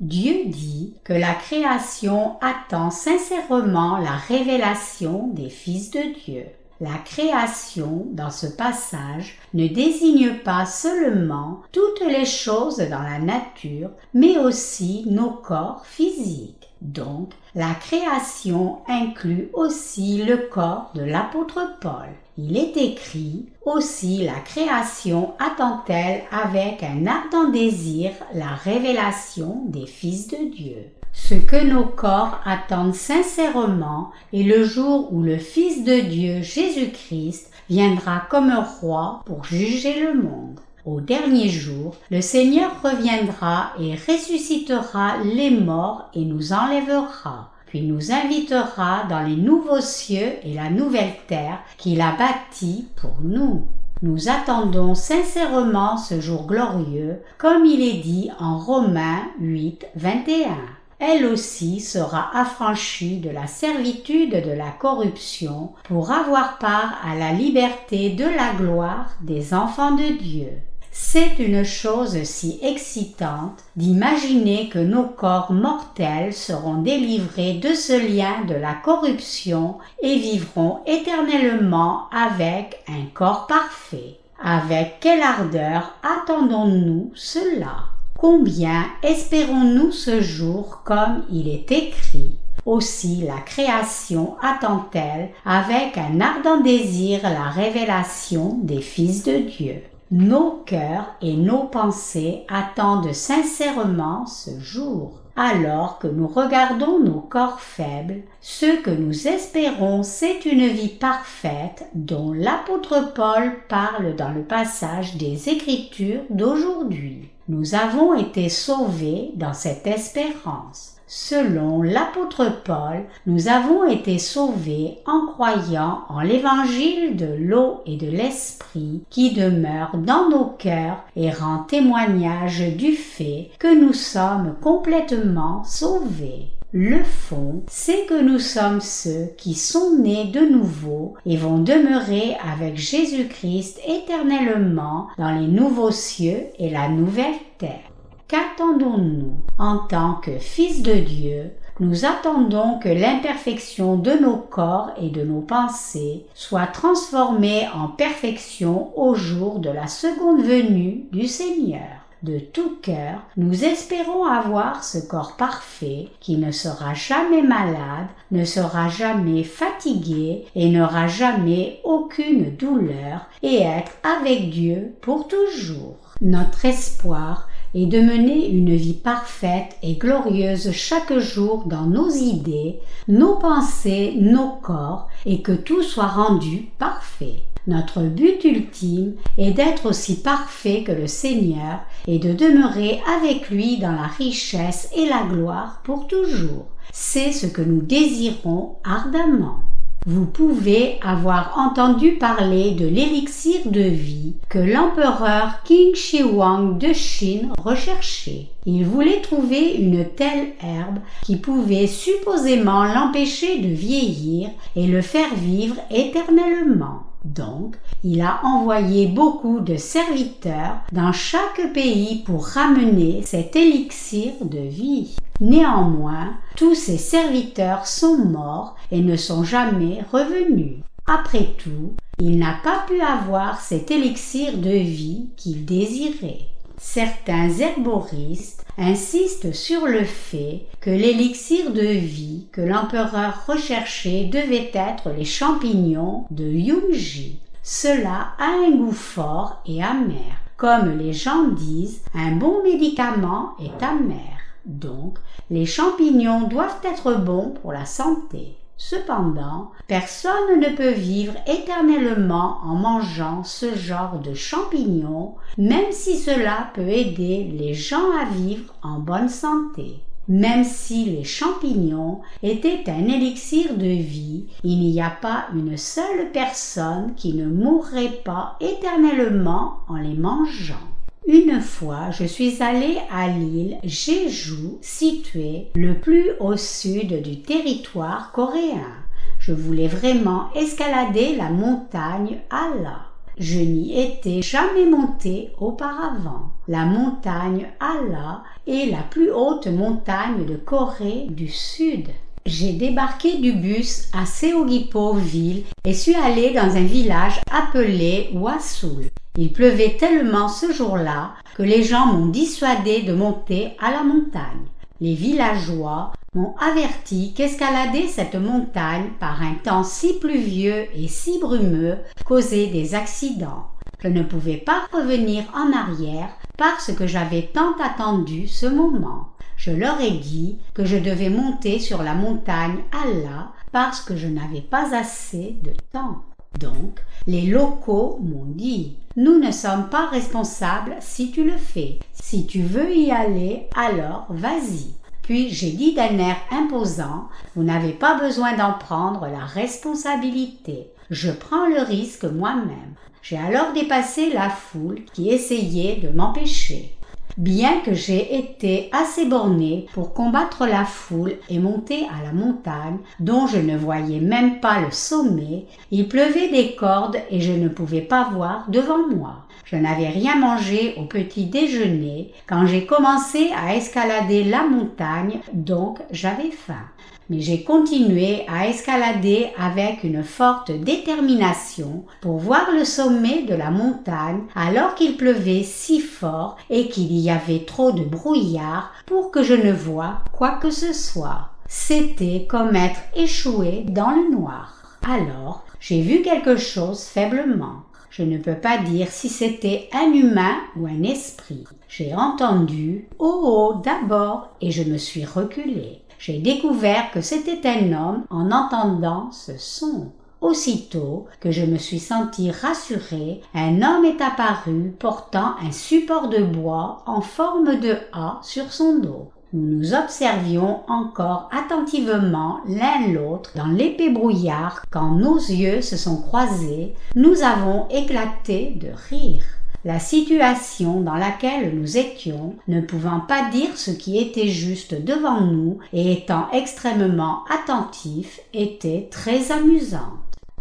[0.00, 6.46] Dieu dit que la création attend sincèrement la révélation des fils de Dieu.
[6.80, 13.90] La création, dans ce passage, ne désigne pas seulement toutes les choses dans la nature,
[14.14, 16.59] mais aussi nos corps physiques.
[16.80, 22.08] Donc, la création inclut aussi le corps de l'apôtre Paul.
[22.38, 30.28] Il est écrit aussi la création attend-elle avec un ardent désir la révélation des fils
[30.28, 30.86] de Dieu.
[31.12, 37.50] Ce que nos corps attendent sincèrement est le jour où le Fils de Dieu Jésus-Christ
[37.68, 40.60] viendra comme roi pour juger le monde.
[40.86, 47.50] Au dernier jour, le Seigneur reviendra et ressuscitera les morts et nous enlèvera.
[47.66, 53.16] puis nous invitera dans les nouveaux cieux et la nouvelle terre qu'il a bâtie pour
[53.22, 53.66] nous.
[54.02, 60.56] Nous attendons sincèrement ce jour glorieux, comme il est dit en Romains 8, 21
[61.00, 67.32] elle aussi sera affranchie de la servitude de la corruption pour avoir part à la
[67.32, 70.50] liberté de la gloire des enfants de Dieu.
[70.92, 78.44] C'est une chose si excitante d'imaginer que nos corps mortels seront délivrés de ce lien
[78.48, 84.18] de la corruption et vivront éternellement avec un corps parfait.
[84.42, 87.84] Avec quelle ardeur attendons-nous cela?
[88.18, 92.36] Combien espérons-nous ce jour comme il est écrit?
[92.66, 99.82] Aussi la création attend-elle avec un ardent désir la révélation des fils de Dieu.
[100.12, 105.20] Nos cœurs et nos pensées attendent sincèrement ce jour.
[105.36, 111.84] Alors que nous regardons nos corps faibles, ce que nous espérons, c'est une vie parfaite
[111.94, 117.28] dont l'apôtre Paul parle dans le passage des Écritures d'aujourd'hui.
[117.48, 120.99] Nous avons été sauvés dans cette espérance.
[121.12, 128.06] Selon l'apôtre Paul, nous avons été sauvés en croyant en l'évangile de l'eau et de
[128.06, 135.64] l'esprit qui demeure dans nos cœurs et rend témoignage du fait que nous sommes complètement
[135.64, 136.46] sauvés.
[136.72, 142.36] Le fond, c'est que nous sommes ceux qui sont nés de nouveau et vont demeurer
[142.54, 147.89] avec Jésus-Christ éternellement dans les nouveaux cieux et la nouvelle terre.
[148.30, 151.50] Qu'attendons-nous en tant que fils de Dieu?
[151.80, 158.96] Nous attendons que l'imperfection de nos corps et de nos pensées soit transformée en perfection
[158.96, 164.98] au jour de la seconde venue du Seigneur de tout cœur, nous espérons avoir ce
[164.98, 172.54] corps parfait qui ne sera jamais malade, ne sera jamais fatigué et n'aura jamais aucune
[172.56, 175.96] douleur et être avec Dieu pour toujours.
[176.20, 182.78] Notre espoir est de mener une vie parfaite et glorieuse chaque jour dans nos idées,
[183.08, 187.42] nos pensées, nos corps, et que tout soit rendu parfait.
[187.66, 193.78] Notre but ultime est d'être aussi parfait que le Seigneur et de demeurer avec lui
[193.78, 196.66] dans la richesse et la gloire pour toujours.
[196.92, 199.58] C'est ce que nous désirons ardemment.
[200.06, 206.94] Vous pouvez avoir entendu parler de l'élixir de vie que l'empereur Qin Shi Huang de
[206.94, 208.46] Chine recherchait.
[208.64, 215.34] Il voulait trouver une telle herbe qui pouvait supposément l'empêcher de vieillir et le faire
[215.34, 217.09] vivre éternellement.
[217.24, 224.60] Donc, il a envoyé beaucoup de serviteurs dans chaque pays pour ramener cet élixir de
[224.60, 225.16] vie.
[225.40, 230.78] Néanmoins, tous ces serviteurs sont morts et ne sont jamais revenus.
[231.06, 236.46] Après tout, il n'a pas pu avoir cet élixir de vie qu'il désirait.
[236.82, 245.10] Certains herboristes insistent sur le fait que l'élixir de vie que l'empereur recherchait devait être
[245.10, 247.38] les champignons de Yunji.
[247.62, 250.40] Cela a un goût fort et amer.
[250.56, 254.38] Comme les gens disent, un bon médicament est amer.
[254.64, 255.18] Donc,
[255.50, 258.56] les champignons doivent être bons pour la santé.
[258.82, 266.70] Cependant, personne ne peut vivre éternellement en mangeant ce genre de champignons, même si cela
[266.72, 270.00] peut aider les gens à vivre en bonne santé.
[270.28, 276.32] Même si les champignons étaient un élixir de vie, il n'y a pas une seule
[276.32, 280.89] personne qui ne mourrait pas éternellement en les mangeant.
[281.26, 288.32] Une fois, je suis allée à l'île Jeju, située le plus au sud du territoire
[288.32, 288.94] coréen.
[289.38, 293.06] Je voulais vraiment escalader la montagne Allah.
[293.38, 296.50] Je n'y étais jamais montée auparavant.
[296.68, 302.08] La montagne Allah est la plus haute montagne de Corée du Sud.
[302.50, 309.08] J'ai débarqué du bus à Seogipo ville et suis allé dans un village appelé Wasul.
[309.38, 314.66] Il pleuvait tellement ce jour-là que les gens m'ont dissuadé de monter à la montagne.
[315.00, 321.98] Les villageois m'ont averti qu'escalader cette montagne par un temps si pluvieux et si brumeux
[322.24, 323.66] causait des accidents.
[324.02, 329.28] Je ne pouvais pas revenir en arrière parce que j'avais tant attendu ce moment.
[329.60, 334.26] Je leur ai dit que je devais monter sur la montagne Allah parce que je
[334.26, 336.22] n'avais pas assez de temps.
[336.58, 341.98] Donc, les locaux m'ont dit Nous ne sommes pas responsables si tu le fais.
[342.14, 344.94] Si tu veux y aller, alors vas-y.
[345.20, 350.86] Puis j'ai dit d'un air imposant, Vous n'avez pas besoin d'en prendre la responsabilité.
[351.10, 352.94] Je prends le risque moi-même.
[353.20, 356.96] J'ai alors dépassé la foule qui essayait de m'empêcher.
[357.40, 362.98] Bien que j'ai été assez borné pour combattre la foule et monter à la montagne,
[363.18, 367.70] dont je ne voyais même pas le sommet, il pleuvait des cordes et je ne
[367.70, 369.46] pouvais pas voir devant moi.
[369.64, 375.98] Je n'avais rien mangé au petit déjeuner quand j'ai commencé à escalader la montagne, donc
[376.10, 376.84] j'avais faim
[377.30, 383.70] mais j'ai continué à escalader avec une forte détermination pour voir le sommet de la
[383.70, 389.44] montagne alors qu'il pleuvait si fort et qu'il y avait trop de brouillard pour que
[389.44, 391.50] je ne voie quoi que ce soit.
[391.68, 394.98] C'était comme être échoué dans le noir.
[395.08, 397.84] Alors, j'ai vu quelque chose faiblement.
[398.10, 401.64] Je ne peux pas dire si c'était un humain ou un esprit.
[401.88, 407.92] J'ai entendu Oh oh d'abord et je me suis reculé j'ai découvert que c'était un
[407.92, 410.12] homme en entendant ce son.
[410.42, 416.42] Aussitôt que je me suis senti rassuré, un homme est apparu portant un support de
[416.42, 419.30] bois en forme de A sur son dos.
[419.52, 426.20] Nous nous observions encore attentivement l'un l'autre dans l'épais brouillard quand nos yeux se sont
[426.20, 429.42] croisés, nous avons éclaté de rire
[429.84, 435.40] la situation dans laquelle nous étions, ne pouvant pas dire ce qui était juste devant
[435.40, 440.00] nous et étant extrêmement attentif, était très amusante.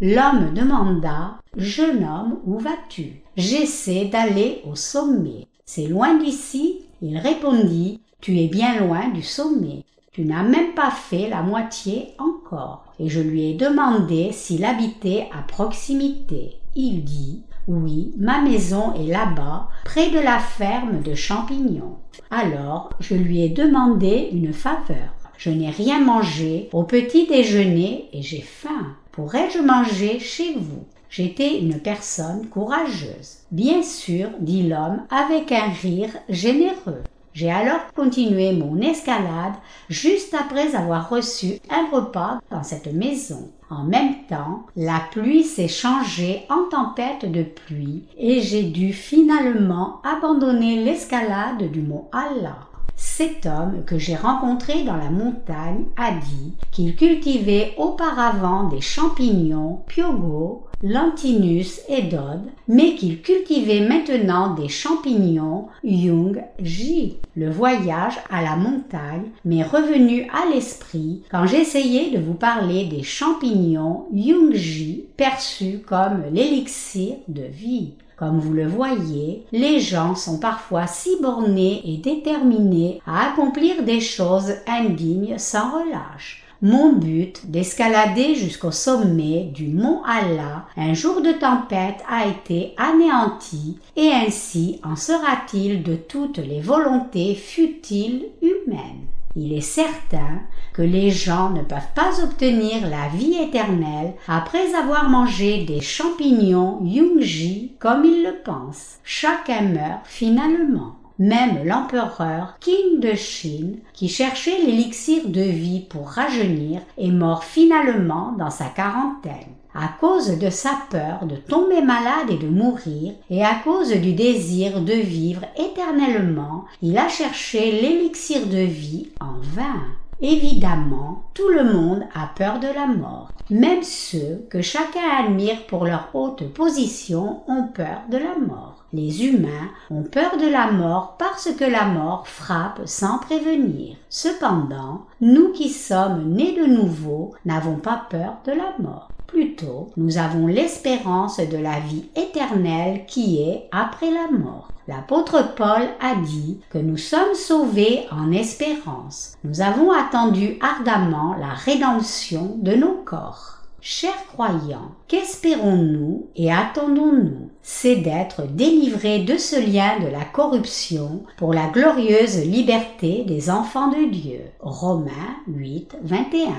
[0.01, 3.21] L'homme demanda Jeune homme, où vas-tu?
[3.36, 5.47] J'essaie d'aller au sommet.
[5.65, 6.82] C'est loin d'ici?
[7.01, 9.84] Il répondit Tu es bien loin du sommet.
[10.13, 12.86] Tu n'as même pas fait la moitié encore.
[12.99, 16.55] Et je lui ai demandé s'il habitait à proximité.
[16.75, 21.97] Il dit oui, ma maison est là-bas, près de la ferme de champignons.
[22.32, 25.13] Alors je lui ai demandé une faveur.
[25.38, 28.95] Je n'ai rien mangé au petit déjeuner et j'ai faim.
[29.12, 30.84] Pourrais-je manger chez vous?
[31.12, 33.38] J'étais une personne courageuse.
[33.51, 37.03] Bien sûr, dit l'homme avec un rire généreux.
[37.34, 39.53] J'ai alors continué mon escalade
[39.89, 43.51] juste après avoir reçu un repas dans cette maison.
[43.69, 50.01] En même temps, la pluie s'est changée en tempête de pluie et j'ai dû finalement
[50.03, 52.68] abandonner l'escalade du mont Allah.
[53.01, 59.79] Cet homme que j'ai rencontré dans la montagne a dit qu'il cultivait auparavant des champignons
[59.88, 67.15] piogo, Lantinus et Dodd, mais qu'il cultivait maintenant des champignons Yung Ji.
[67.38, 73.03] Le voyage à la montagne m'est revenu à l'esprit quand j'essayais de vous parler des
[73.03, 77.93] champignons Yung Ji perçus comme l'élixir de vie.
[78.19, 84.01] Comme vous le voyez, les gens sont parfois si bornés et déterminés à accomplir des
[84.01, 86.43] choses indignes sans relâche.
[86.62, 93.77] Mon but d'escalader jusqu'au sommet du mont Allah un jour de tempête a été anéanti
[93.95, 99.08] et ainsi en sera-t-il de toutes les volontés futiles humaines.
[99.41, 100.41] Il est certain
[100.73, 106.82] que les gens ne peuvent pas obtenir la vie éternelle après avoir mangé des champignons
[106.84, 108.99] Yungji comme ils le pensent.
[109.06, 110.95] Chacun meurt finalement.
[111.19, 118.34] Même l'empereur Qin de Chine, qui cherchait l'élixir de vie pour rajeunir, est mort finalement
[118.38, 119.56] dans sa quarantaine.
[119.75, 124.13] À cause de sa peur de tomber malade et de mourir, et à cause du
[124.13, 129.84] désir de vivre éternellement, il a cherché l'élixir de vie en vain.
[130.21, 133.32] Évidemment, tout le monde a peur de la mort.
[133.49, 138.84] Même ceux que chacun admire pour leur haute position ont peur de la mort.
[138.91, 143.95] Les humains ont peur de la mort parce que la mort frappe sans prévenir.
[144.10, 149.10] Cependant, nous qui sommes nés de nouveau n'avons pas peur de la mort.
[149.32, 154.69] Plutôt, nous avons l'espérance de la vie éternelle qui est après la mort.
[154.88, 159.38] L'apôtre Paul a dit que nous sommes sauvés en espérance.
[159.44, 163.60] Nous avons attendu ardemment la rédemption de nos corps.
[163.82, 167.50] Chers croyants, qu'espérons-nous et attendons-nous?
[167.62, 173.90] C'est d'être délivrés de ce lien de la corruption pour la glorieuse liberté des enfants
[173.90, 174.42] de Dieu.
[174.60, 176.50] Romains 8, 21.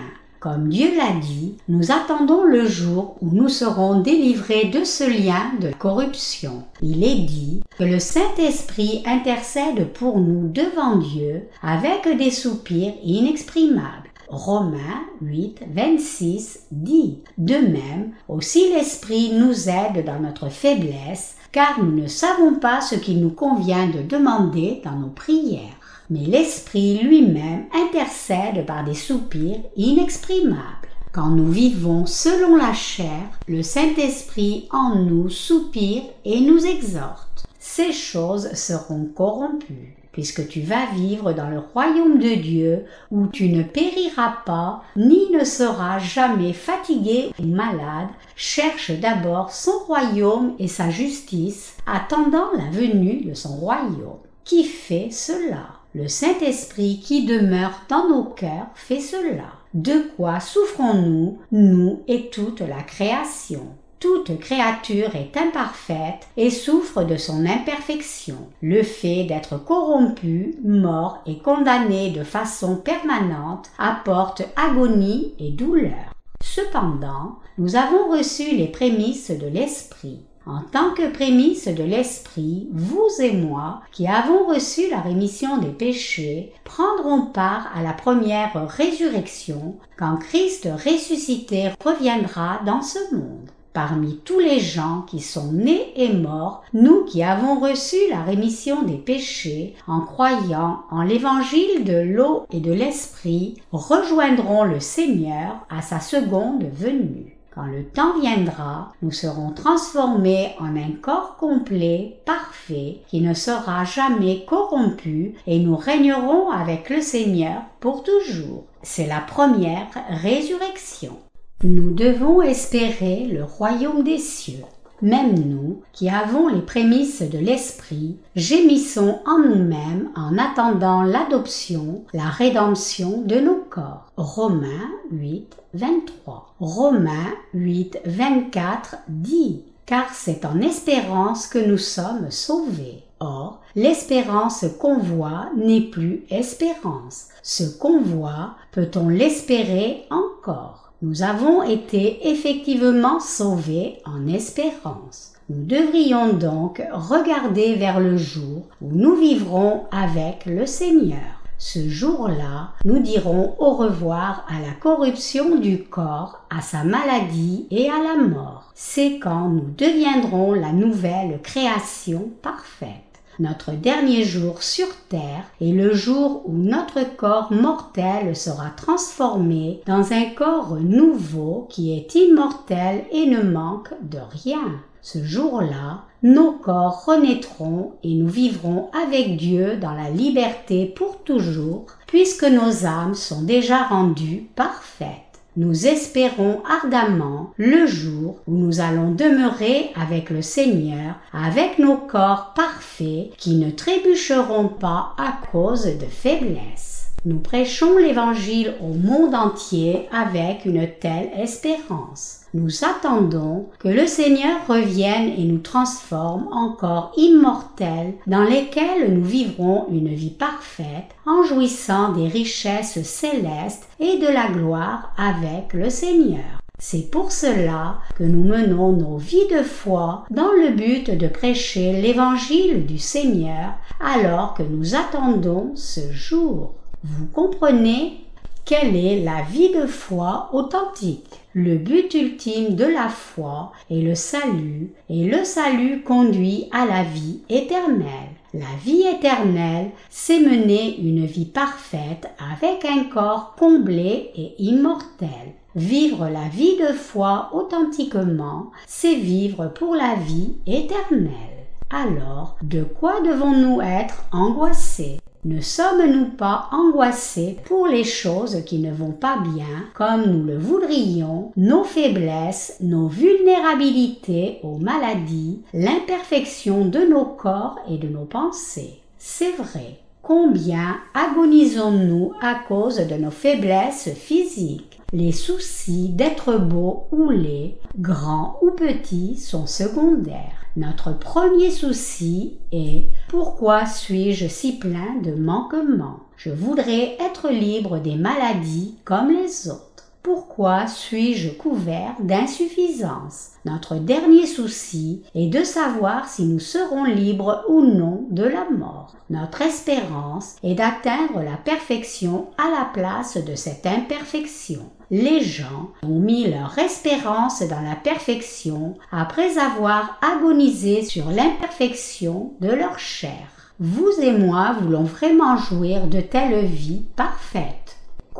[0.40, 5.52] Comme Dieu l'a dit, nous attendons le jour où nous serons délivrés de ce lien
[5.60, 6.62] de corruption.
[6.80, 14.08] Il est dit que le Saint-Esprit intercède pour nous devant Dieu avec des soupirs inexprimables.
[14.28, 22.00] Romains 8, 26 dit De même, aussi l'Esprit nous aide dans notre faiblesse, car nous
[22.00, 25.79] ne savons pas ce qu'il nous convient de demander dans nos prières.
[26.10, 30.88] Mais l'Esprit lui-même intercède par des soupirs inexprimables.
[31.12, 37.46] Quand nous vivons selon la chair, le Saint-Esprit en nous soupire et nous exhorte.
[37.58, 43.48] Ces choses seront corrompues puisque tu vas vivre dans le royaume de Dieu où tu
[43.48, 50.68] ne périras pas ni ne seras jamais fatigué ou malade, cherche d'abord son royaume et
[50.68, 54.18] sa justice, attendant la venue de son royaume.
[54.44, 55.79] Qui fait cela?
[55.92, 59.52] Le Saint-Esprit qui demeure dans nos cœurs fait cela.
[59.74, 63.66] De quoi souffrons-nous, nous et toute la création?
[63.98, 68.36] Toute créature est imparfaite et souffre de son imperfection.
[68.62, 76.14] Le fait d'être corrompu, mort et condamné de façon permanente apporte agonie et douleur.
[76.42, 80.20] Cependant, nous avons reçu les prémices de l'Esprit.
[80.50, 85.68] En tant que prémices de l'Esprit, vous et moi, qui avons reçu la rémission des
[85.68, 94.16] péchés, prendrons part à la première résurrection quand Christ ressuscité reviendra dans ce monde parmi
[94.24, 98.96] tous les gens qui sont nés et morts, nous qui avons reçu la rémission des
[98.96, 106.00] péchés en croyant en l'évangile de l'eau et de l'esprit, rejoindrons le Seigneur à sa
[106.00, 107.36] seconde venue.
[107.60, 113.84] Quand le temps viendra, nous serons transformés en un corps complet, parfait, qui ne sera
[113.84, 118.64] jamais corrompu, et nous régnerons avec le Seigneur pour toujours.
[118.82, 121.18] C'est la première résurrection.
[121.62, 124.64] Nous devons espérer le royaume des cieux.
[125.02, 132.28] Même nous, qui avons les prémices de l'Esprit, gémissons en nous-mêmes en attendant l'adoption, la
[132.28, 134.10] rédemption de nos corps.
[134.16, 136.54] Romains 8, 23.
[136.60, 143.02] Romains 8, 24 dit car c'est en espérance que nous sommes sauvés.
[143.18, 147.26] Or, l'espérance qu'on voit n'est plus espérance.
[147.42, 150.79] Ce qu'on voit, peut-on l'espérer encore?
[151.02, 155.32] Nous avons été effectivement sauvés en espérance.
[155.48, 161.40] Nous devrions donc regarder vers le jour où nous vivrons avec le Seigneur.
[161.58, 167.90] Ce jour-là, nous dirons au revoir à la corruption du corps, à sa maladie et
[167.90, 168.70] à la mort.
[168.74, 173.09] C'est quand nous deviendrons la nouvelle création parfaite
[173.40, 180.12] notre dernier jour sur terre est le jour où notre corps mortel sera transformé dans
[180.12, 184.80] un corps nouveau qui est immortel et ne manque de rien.
[185.00, 191.86] Ce jour-là, nos corps renaîtront et nous vivrons avec Dieu dans la liberté pour toujours,
[192.06, 195.29] puisque nos âmes sont déjà rendues parfaites
[195.60, 202.54] nous espérons ardemment le jour où nous allons demeurer avec le Seigneur, avec nos corps
[202.54, 207.10] parfaits qui ne trébucheront pas à cause de faiblesse.
[207.26, 212.39] Nous prêchons l'Évangile au monde entier avec une telle espérance.
[212.52, 219.86] Nous attendons que le Seigneur revienne et nous transforme encore immortels dans lesquels nous vivrons
[219.92, 226.60] une vie parfaite en jouissant des richesses célestes et de la gloire avec le Seigneur.
[226.80, 232.00] C'est pour cela que nous menons nos vies de foi dans le but de prêcher
[232.02, 236.74] l'évangile du Seigneur alors que nous attendons ce jour.
[237.04, 238.24] Vous comprenez?
[238.64, 241.39] Quelle est la vie de foi authentique?
[241.52, 247.02] Le but ultime de la foi est le salut, et le salut conduit à la
[247.02, 248.36] vie éternelle.
[248.54, 255.54] La vie éternelle, c'est mener une vie parfaite avec un corps comblé et immortel.
[255.74, 261.66] Vivre la vie de foi authentiquement, c'est vivre pour la vie éternelle.
[261.90, 265.18] Alors, de quoi devons-nous être angoissés?
[265.44, 270.58] Ne sommes-nous pas angoissés pour les choses qui ne vont pas bien comme nous le
[270.58, 279.00] voudrions, nos faiblesses, nos vulnérabilités aux maladies, l'imperfection de nos corps et de nos pensées?
[279.16, 280.00] C'est vrai.
[280.22, 285.00] Combien agonisons-nous à cause de nos faiblesses physiques?
[285.12, 290.59] Les soucis d'être beau ou laid, grands ou petits, sont secondaires.
[290.76, 296.20] Notre premier souci est pourquoi suis-je si plein de manquements?
[296.36, 299.89] Je voudrais être libre des maladies comme les autres.
[300.22, 303.52] Pourquoi suis-je couvert d'insuffisance?
[303.64, 309.14] Notre dernier souci est de savoir si nous serons libres ou non de la mort.
[309.30, 314.82] Notre espérance est d'atteindre la perfection à la place de cette imperfection.
[315.10, 322.68] Les gens ont mis leur espérance dans la perfection après avoir agonisé sur l'imperfection de
[322.68, 323.48] leur chair.
[323.82, 327.79] vous et moi voulons vraiment jouir de telle vie parfaite.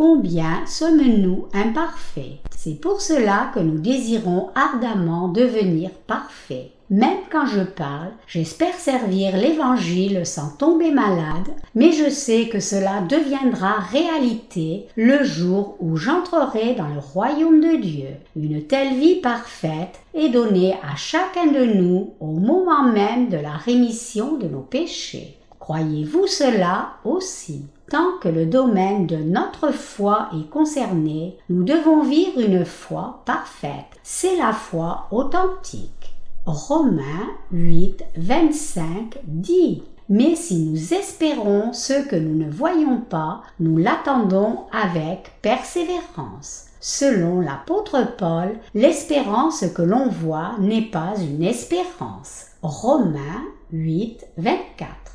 [0.03, 2.39] Combien sommes-nous imparfaits?
[2.57, 6.71] C'est pour cela que nous désirons ardemment devenir parfaits.
[6.89, 13.03] Même quand je parle, j'espère servir l'Évangile sans tomber malade, mais je sais que cela
[13.03, 18.09] deviendra réalité le jour où j'entrerai dans le royaume de Dieu.
[18.37, 23.53] Une telle vie parfaite est donnée à chacun de nous au moment même de la
[23.53, 25.37] rémission de nos péchés.
[25.59, 27.67] Croyez-vous cela aussi?
[27.91, 33.99] Tant que le domaine de notre foi est concerné, nous devons vivre une foi parfaite.
[34.05, 36.15] C'est la foi authentique.
[36.47, 43.77] Romains 8, 25 dit mais si nous espérons ce que nous ne voyons pas, nous
[43.77, 46.67] l'attendons avec persévérance.
[46.81, 52.47] Selon l'apôtre Paul, l'espérance que l'on voit n'est pas une espérance.
[52.63, 55.10] Romains 8, 24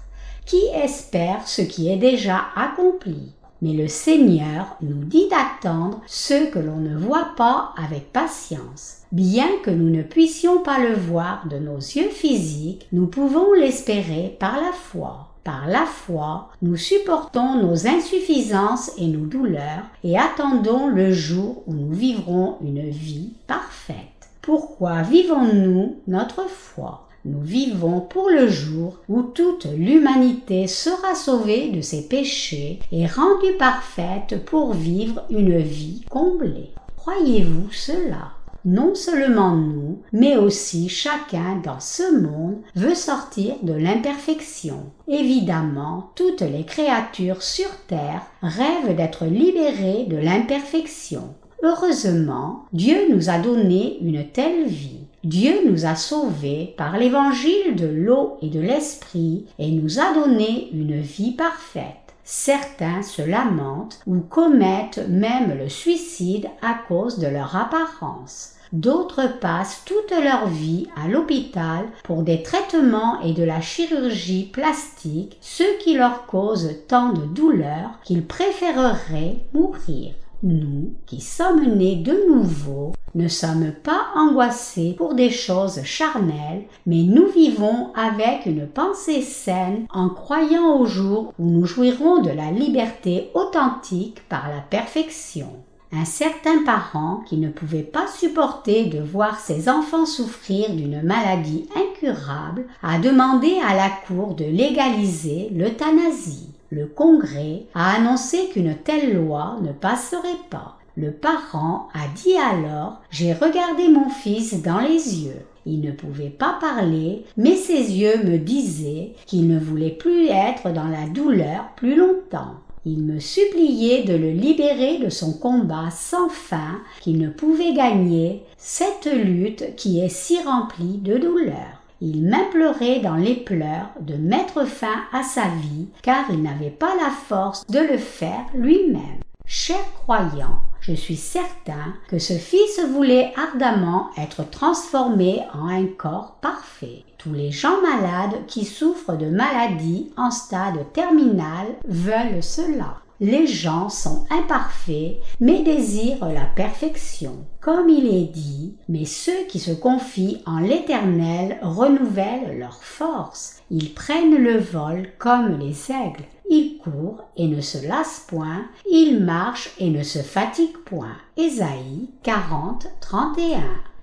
[0.45, 3.33] qui espère ce qui est déjà accompli.
[3.61, 8.97] Mais le Seigneur nous dit d'attendre ce que l'on ne voit pas avec patience.
[9.11, 14.35] Bien que nous ne puissions pas le voir de nos yeux physiques, nous pouvons l'espérer
[14.39, 15.29] par la foi.
[15.43, 21.73] Par la foi, nous supportons nos insuffisances et nos douleurs et attendons le jour où
[21.73, 23.95] nous vivrons une vie parfaite.
[24.41, 27.04] Pourquoi vivons-nous notre foi?
[27.25, 33.57] Nous vivons pour le jour où toute l'humanité sera sauvée de ses péchés et rendue
[33.57, 36.69] parfaite pour vivre une vie comblée.
[36.97, 38.31] Croyez-vous cela?
[38.63, 44.91] Non seulement nous, mais aussi chacun dans ce monde veut sortir de l'imperfection.
[45.07, 51.35] Évidemment, toutes les créatures sur Terre rêvent d'être libérées de l'imperfection.
[51.63, 55.05] Heureusement, Dieu nous a donné une telle vie.
[55.23, 60.69] Dieu nous a sauvés par l'évangile de l'eau et de l'esprit et nous a donné
[60.73, 62.13] une vie parfaite.
[62.23, 68.51] Certains se lamentent ou commettent même le suicide à cause de leur apparence.
[68.73, 75.37] D'autres passent toute leur vie à l'hôpital pour des traitements et de la chirurgie plastique,
[75.39, 80.13] ce qui leur cause tant de douleur qu'ils préféreraient mourir.
[80.43, 87.03] Nous, qui sommes nés de nouveau, ne sommes pas angoissés pour des choses charnelles, mais
[87.03, 92.51] nous vivons avec une pensée saine en croyant au jour où nous jouirons de la
[92.51, 95.47] liberté authentique par la perfection.
[95.93, 101.69] Un certain parent qui ne pouvait pas supporter de voir ses enfants souffrir d'une maladie
[101.73, 106.49] incurable a demandé à la Cour de légaliser l'euthanasie.
[106.71, 110.77] Le Congrès a annoncé qu'une telle loi ne passerait pas.
[110.97, 115.45] Le parent a dit alors J'ai regardé mon fils dans les yeux.
[115.65, 120.71] Il ne pouvait pas parler, mais ses yeux me disaient qu'il ne voulait plus être
[120.71, 122.55] dans la douleur plus longtemps.
[122.85, 128.43] Il me suppliait de le libérer de son combat sans fin qu'il ne pouvait gagner,
[128.57, 131.81] cette lutte qui est si remplie de douleur.
[132.07, 136.93] Il m'implorait dans les pleurs de mettre fin à sa vie, car il n'avait pas
[137.01, 139.21] la force de le faire lui-même.
[139.47, 146.37] Cher croyant, je suis certain que ce fils voulait ardemment être transformé en un corps
[146.41, 147.03] parfait.
[147.17, 152.97] Tous les gens malades qui souffrent de maladies en stade terminal veulent cela.
[153.21, 157.45] Les gens sont imparfaits, mais désirent la perfection.
[157.61, 163.61] Comme il est dit, mais ceux qui se confient en l'Éternel renouvellent leur force.
[163.71, 166.25] Ils prennent le vol comme les aigles.
[166.49, 171.15] Ils courent et ne se lassent point, ils marchent et ne se fatiguent point.
[171.37, 173.61] Ésaïe 40, 31.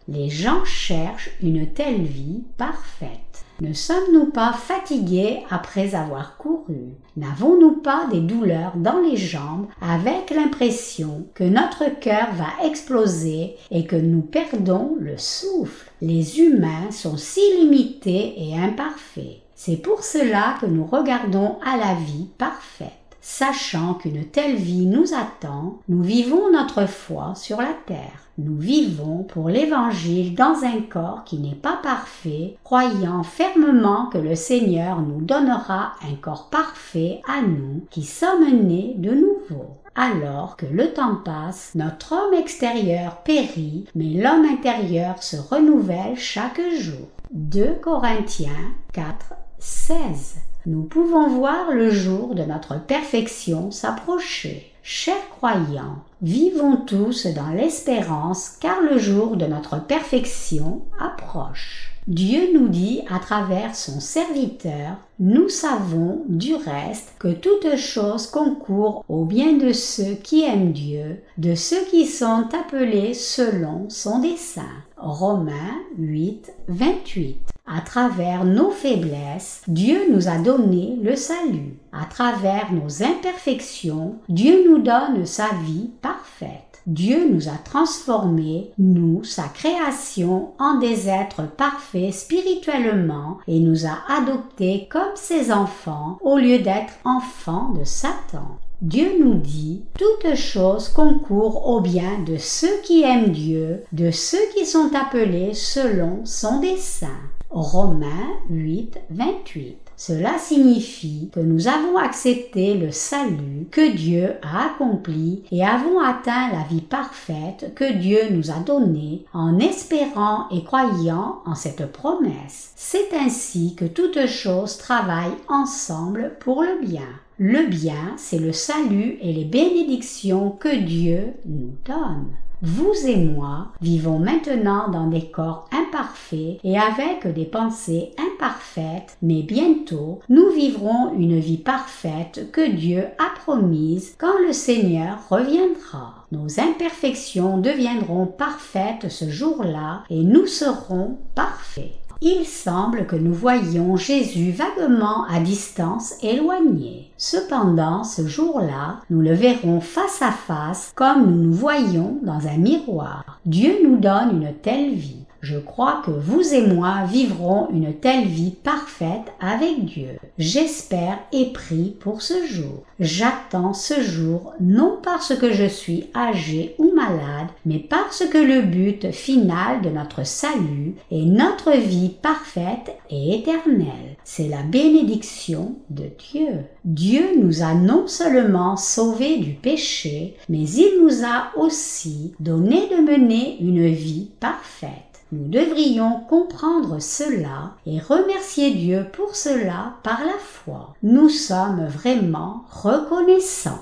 [0.09, 3.32] Les gens cherchent une telle vie parfaite.
[3.63, 6.97] Ne sommes-nous pas fatigués après avoir couru?
[7.17, 13.87] N'avons-nous pas des douleurs dans les jambes avec l'impression que notre cœur va exploser et
[13.87, 15.93] que nous perdons le souffle?
[16.01, 19.39] Les humains sont si limités et imparfaits.
[19.55, 23.02] C'est pour cela que nous regardons à la vie parfaite.
[23.25, 28.27] Sachant qu'une telle vie nous attend, nous vivons notre foi sur la terre.
[28.37, 34.35] Nous vivons pour l'Évangile dans un corps qui n'est pas parfait, croyant fermement que le
[34.35, 39.79] Seigneur nous donnera un corps parfait à nous qui sommes nés de nouveau.
[39.95, 46.61] Alors que le temps passe, notre homme extérieur périt, mais l'homme intérieur se renouvelle chaque
[46.77, 47.07] jour.
[47.31, 54.73] 2 Corinthiens 4, 16 nous pouvons voir le jour de notre perfection s'approcher.
[54.85, 61.93] Chers croyants, vivons tous dans l'espérance car le jour de notre perfection approche.
[62.09, 69.05] Dieu nous dit à travers son serviteur, nous savons du reste que toute chose concourt
[69.09, 74.63] au bien de ceux qui aiment Dieu, de ceux qui sont appelés selon son dessein.
[74.97, 77.52] Romains 8, 28.
[77.67, 81.79] À travers nos faiblesses, Dieu nous a donné le salut.
[81.93, 86.83] À travers nos imperfections, Dieu nous donne sa vie parfaite.
[86.89, 93.99] Dieu nous a transformés, nous, sa création, en des êtres parfaits spirituellement et nous a
[94.09, 98.59] adoptés comme ses enfants au lieu d'être enfants de Satan.
[98.83, 104.45] Dieu nous dit, toutes choses concourent au bien de ceux qui aiment Dieu, de ceux
[104.57, 107.07] qui sont appelés selon son dessein.
[107.53, 109.77] Romains 8, 28.
[109.95, 116.51] Cela signifie que nous avons accepté le salut que Dieu a accompli et avons atteint
[116.51, 122.73] la vie parfaite que Dieu nous a donnée en espérant et croyant en cette promesse.
[122.75, 127.09] C'est ainsi que toutes choses travaillent ensemble pour le bien.
[127.37, 132.29] Le bien, c'est le salut et les bénédictions que Dieu nous donne.
[132.65, 139.43] Vous et moi vivons maintenant dans des corps imparfaits et avec des pensées imparfaites, mais
[139.43, 146.15] bientôt nous vivrons une vie parfaite que Dieu a promise quand le Seigneur reviendra.
[146.31, 153.97] Nos imperfections deviendront parfaites ce jour-là et nous serons parfaits il semble que nous voyions
[153.97, 157.11] Jésus vaguement à distance éloignée.
[157.17, 162.59] Cependant, ce jour-là, nous le verrons face à face comme nous nous voyons dans un
[162.59, 163.41] miroir.
[163.45, 165.22] Dieu nous donne une telle vie.
[165.43, 170.11] Je crois que vous et moi vivrons une telle vie parfaite avec Dieu.
[170.39, 172.85] J'espère et prie pour ce jour.
[173.01, 178.63] J'attends ce jour non parce que je suis âgé ou malade, mais parce que le
[178.63, 184.17] but final de notre salut est notre vie parfaite et éternelle.
[184.23, 186.61] C'est la bénédiction de Dieu.
[186.85, 193.03] Dieu nous a non seulement sauvés du péché, mais il nous a aussi donné de
[193.03, 195.12] mener une vie parfaite.
[195.33, 200.93] Nous devrions comprendre cela et remercier Dieu pour cela par la foi.
[201.03, 203.81] Nous sommes vraiment reconnaissants.